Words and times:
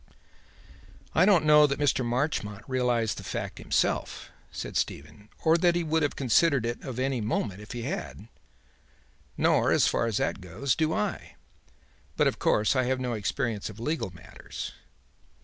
"I 1.13 1.25
don't 1.25 1.45
know 1.45 1.67
that 1.67 1.77
Mr. 1.77 2.03
Marchmont 2.03 2.65
realized 2.67 3.17
the 3.19 3.23
fact 3.23 3.59
himself," 3.59 4.31
said 4.51 4.75
Stephen; 4.75 5.29
"or 5.43 5.59
that 5.59 5.75
he 5.75 5.83
would 5.83 6.01
have 6.01 6.15
considered 6.15 6.65
it 6.65 6.81
of 6.81 6.97
any 6.97 7.21
moment 7.21 7.61
if 7.61 7.73
he 7.73 7.83
had. 7.83 8.27
Nor, 9.37 9.71
as 9.71 9.87
far 9.87 10.07
as 10.07 10.17
that 10.17 10.41
goes, 10.41 10.75
do 10.75 10.91
I. 10.91 11.35
But, 12.17 12.25
of 12.25 12.39
course, 12.39 12.75
I 12.75 12.85
have 12.85 12.99
no 12.99 13.13
experience 13.13 13.69
of 13.69 13.79
legal 13.79 14.09
matters." 14.11 14.71